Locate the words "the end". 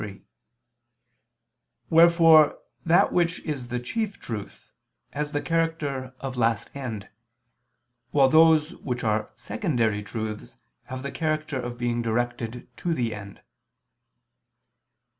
12.95-13.43